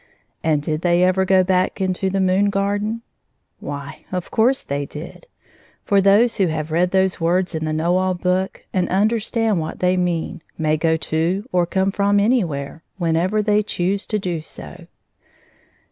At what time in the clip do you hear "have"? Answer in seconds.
6.47-6.71